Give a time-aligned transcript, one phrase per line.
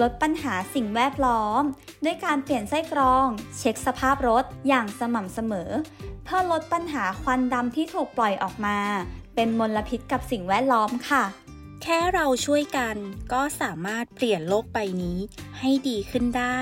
[0.00, 1.62] ลดปัญหาสิ่งแวดล้อม
[2.04, 3.28] ด้วยการเปลี่ยนไส้กรอง
[3.58, 5.70] เช็คสภาพรถอย่างสม่ำเสมอ
[6.24, 8.78] เพื่อลดปัญหาควันดำที่ถูกปล่อยออกมา
[9.34, 11.24] เป็นมลพิษกับสิ่งแวดล้อมค่ะ
[11.82, 12.96] แค่เราช่วยกัน
[13.32, 15.18] ก็สามารถเปลี่ยนโลกใบนี้
[15.58, 16.58] ให้ดีขึ้นได้